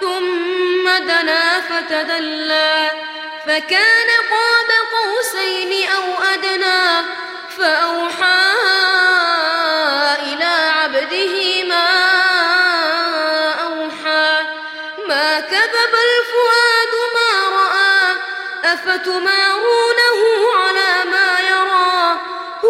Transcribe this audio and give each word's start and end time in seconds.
ثم 0.00 0.88
دنا 0.98 1.60
فتدلى 1.60 2.90
فكان 3.46 4.08
قاب 4.30 4.70
قوسين 4.92 5.88
أو 5.90 6.22
أدنى 6.34 7.06
فأوحى 7.58 8.44
إلى 10.22 10.70
عبده 10.78 11.64
ما 11.68 11.88
أوحى 13.62 14.40
ما 15.08 15.40
كذب 15.40 15.94
الفؤاد 16.08 16.92
ما 17.14 17.48
رأى 17.48 18.16
أفتمارونه 18.72 20.20
على 20.56 21.10
ما 21.10 21.40
يرى 21.40 22.20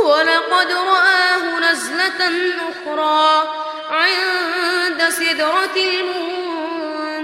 ولقد 0.05 0.73
رآه 0.73 1.59
نزلة 1.71 2.53
أخرى 2.71 3.49
عند 3.91 5.09
سدرة 5.09 5.77
المنتهى 5.77 6.64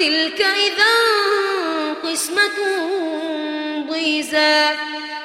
تلك 0.00 0.40
إذا 0.40 0.96
قسمة 2.04 2.58
ضيزى. 3.90 4.68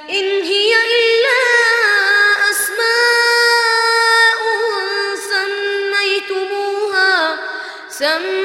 إن 0.10 0.28
هي 0.44 0.74
إلا 1.00 1.42
أسماء 2.52 4.40
سميتموها. 5.32 7.14
سميتموها 7.90 8.45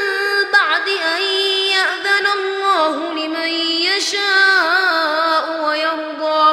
بعد 0.81 0.89
أن 0.89 1.21
يأذن 1.77 2.27
الله 2.27 2.95
لمن 3.13 3.51
يشاء 3.89 5.45
ويرضى. 5.65 6.47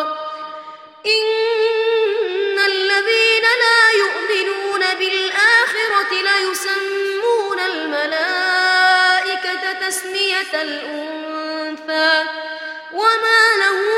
إن 1.06 2.58
الذين 2.58 3.46
لا 3.64 3.82
يؤمنون 4.02 4.82
بالآخرة 4.98 6.12
ليسمون 6.12 7.58
الملائكة 7.60 9.64
تسمية 9.88 10.52
الأنثى. 10.54 12.14
وما 12.92 13.42
لهم 13.60 13.97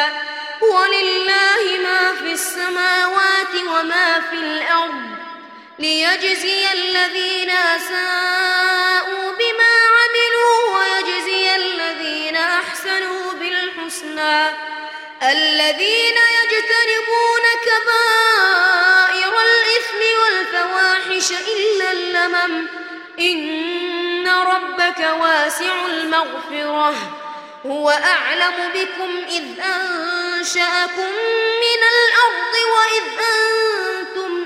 ليجزي 5.81 6.71
الذين 6.71 7.49
أساءوا 7.49 9.31
بما 9.31 9.73
عملوا 9.95 10.77
ويجزي 10.77 11.55
الذين 11.55 12.35
أحسنوا 12.35 13.33
بالحسنى. 13.33 14.49
الذين 15.23 16.17
يجتنبون 16.39 17.45
كبائر 17.65 19.33
الإثم 19.49 20.01
والفواحش 20.21 21.31
إلا 21.31 21.91
اللمم. 21.91 22.67
إن 23.19 24.27
ربك 24.27 24.99
واسع 25.19 25.85
المغفرة. 25.85 26.95
هو 27.65 27.89
أعلم 27.89 28.71
بكم 28.73 29.25
إذ 29.29 29.59
أنشأكم 29.59 31.11
من 31.63 31.81
الأرض 31.93 32.53
وإذ 32.75 33.05
أنتم 33.33 34.45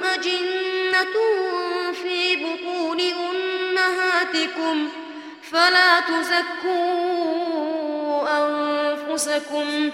في 2.03 2.35
بطون 2.35 2.99
أمهاتكم 3.01 4.89
فلا 5.51 5.99
تزكوا 5.99 6.95
أنفسكم 8.38 9.91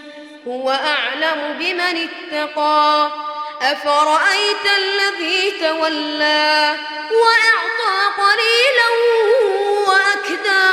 هو 0.47 0.71
أعلم 0.71 1.57
بمن 1.59 2.09
اتقى 2.09 3.11
أفرأيت 3.61 4.65
الذي 4.77 5.51
تولى 5.51 6.75
وأعطى 7.11 7.97
قليلا 8.17 8.89
وأكدى 9.87 10.69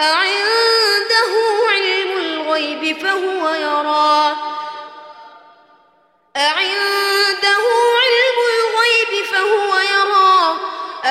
أعنده 0.00 1.32
علم 1.70 2.10
الغيب 2.18 2.98
فهو 2.98 3.48
يرى 3.54 4.36
أعنده 6.36 6.91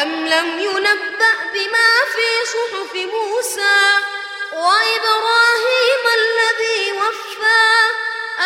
أم 0.01 0.27
لم 0.27 0.59
ينبأ 0.59 1.35
بما 1.53 1.89
في 2.13 2.27
صحف 2.53 2.95
موسى 2.95 3.79
وإبراهيم 4.53 6.03
الذي 6.21 6.91
وفى 6.91 7.63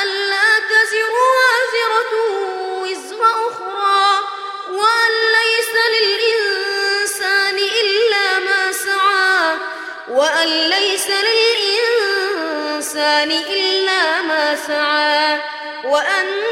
ألا 0.02 0.60
تزر 0.60 1.13
وازرة 1.38 2.13
وزر 2.81 3.22
أخرى 3.48 4.07
وأن 4.69 5.12
ليس 5.38 5.74
للإنسان 5.96 7.57
إلا 7.57 8.40
ما 8.40 8.72
سعى 8.72 9.57
وأن 10.10 10.48
ليس 10.69 11.07
للإنسان 11.10 12.52
إلا 13.31 14.22
ما 14.22 14.56
سعى 14.68 15.40
وأن 15.84 16.46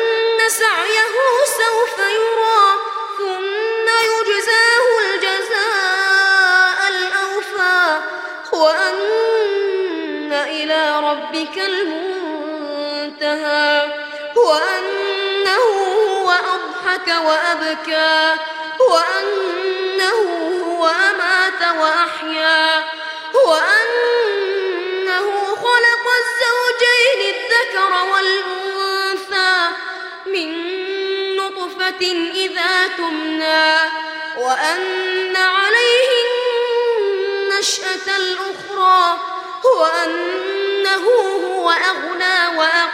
سعيه 0.50 1.16
أضحك 17.04 17.26
وأبكى 17.26 18.36
وأنه 18.90 20.20
هو 20.66 20.88
أمات 20.88 21.76
وأحيا 21.80 22.84
وأنه 23.46 25.26
خلق 25.56 26.06
الزوجين 26.22 27.36
الذكر 27.36 27.92
والأنثى 28.14 29.76
من 30.26 30.50
نطفة 31.36 32.02
إذا 32.36 32.88
تمنى 32.98 33.76
وأن 34.38 35.36
عليه 35.36 36.10
النشأة 37.52 38.18
الأخرى 38.18 39.20
وأنه 39.80 41.06
هو 41.46 41.70
أغنى 41.70 42.58
وأقنى 42.58 42.93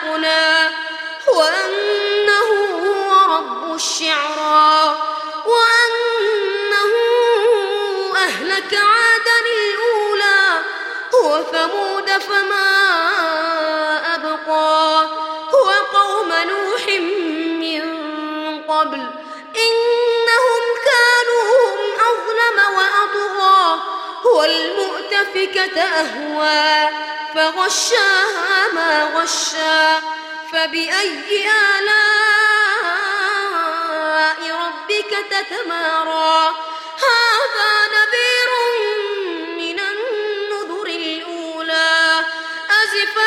وثمود 11.39 12.09
فما 12.09 12.69
أبقى. 14.15 15.07
وقوم 15.53 16.33
نوح 16.33 16.87
من 17.59 17.83
قبل. 18.63 19.01
إنهم 19.55 20.61
كانوا 20.85 21.43
هم 21.51 21.79
أظلم 22.09 22.57
وأطغى. 22.77 23.79
والمؤتفكة 24.25 25.81
أهوى. 25.81 26.89
فغشاها 27.35 28.73
ما 28.73 29.03
غشى 29.15 30.05
فبأي 30.53 31.49
آلاء 31.77 31.99
ربك 34.51 35.11
تتمارى؟ 35.31 36.55
هذا 36.99 37.71
نذير 37.87 38.48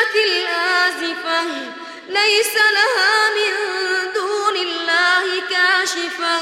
الساعة 0.03 0.23
الآزفة 0.25 1.43
ليس 2.09 2.55
لها 2.55 3.29
من 3.37 3.53
دون 4.13 4.55
الله 4.55 5.41
كاشفة. 5.49 6.37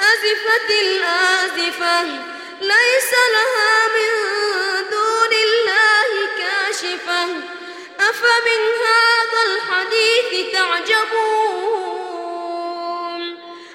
أزفت 0.00 0.70
الآزفة 0.70 2.02
ليس 2.60 3.12
لها 3.34 3.88
من 3.96 4.10
دون 4.90 5.32
الله 5.46 6.10
كاشفة. 6.38 7.24
أفمن 8.00 8.62
هذا 8.86 9.40
الحديث 9.46 10.30
تعجبون 10.52 11.62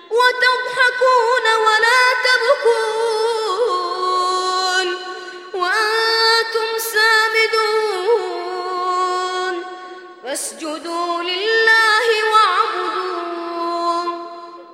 وتضحكون 0.10 1.46
ولا 1.66 1.97